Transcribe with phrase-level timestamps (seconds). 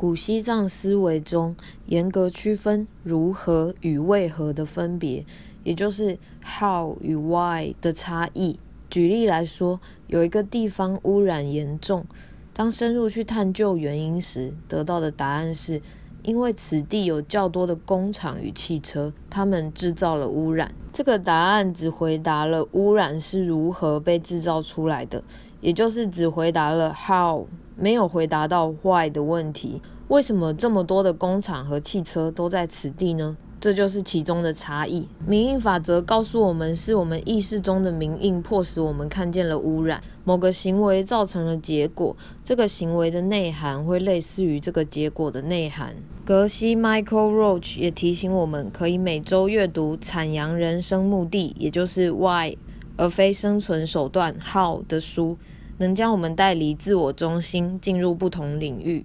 [0.00, 5.26] 古西藏思维中严格区分如何与为何的分别，
[5.62, 8.58] 也就是 how 与 why 的差异。
[8.88, 12.06] 举例来说，有一个地方污染严重，
[12.54, 15.82] 当深入去探究原因时，得到的答案是。
[16.22, 20.74] 因为此地有较多的工厂与汽车，他们制造了污染。
[20.92, 25.22] 这个答案只回答了污染是如何被制造出来的，
[25.62, 27.46] 也就是只回答了 how，
[27.80, 29.80] 没有回答到 why 的问题。
[30.08, 33.36] 为什么这么多的工厂和汽车都在此地呢？
[33.60, 35.06] 这就是其中的差异。
[35.26, 40.02] 明印法则告诉我们，是我们意识中的明印迫使我们看见了污染。
[40.24, 45.94] 某个行为造成了结果，这个行为的内涵会类似于这个结果的内涵。
[46.24, 52.56] 格西 Michael Roach 也提醒我们，可以每周阅读《阐扬人生目的》，也就是 Why，
[52.96, 55.36] 而非生存手段 How 的书，
[55.80, 59.02] 能将我们带离自我中心，进入不同领域。